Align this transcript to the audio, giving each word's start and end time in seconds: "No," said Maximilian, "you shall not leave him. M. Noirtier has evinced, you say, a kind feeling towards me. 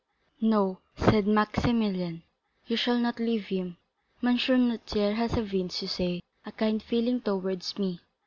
"No," 0.41 0.79
said 0.95 1.27
Maximilian, 1.27 2.23
"you 2.65 2.75
shall 2.75 2.97
not 2.97 3.19
leave 3.19 3.45
him. 3.49 3.77
M. 4.23 4.35
Noirtier 4.35 5.13
has 5.13 5.37
evinced, 5.37 5.83
you 5.83 5.87
say, 5.89 6.21
a 6.43 6.51
kind 6.51 6.81
feeling 6.81 7.21
towards 7.21 7.77
me. 7.77 8.01